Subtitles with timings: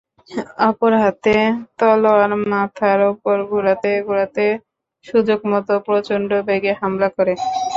[0.67, 1.35] অপর হাতে
[1.79, 4.45] তলোয়ার মাথার উপর ঘুরাতে ঘুরাতে
[5.05, 7.33] সুযোগমত প্রচণ্ড বেগে হামলা করে।